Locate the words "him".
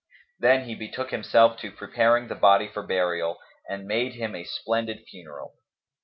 4.15-4.33